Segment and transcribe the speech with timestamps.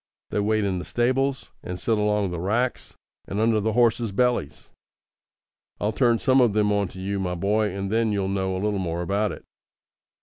[0.31, 2.95] They wait in the stables, and sit along the racks
[3.27, 4.71] and under the horses' bellies.
[5.79, 8.63] I'll turn some of 'em on to you, my boy, and then you'll know a
[8.63, 9.43] little more about it."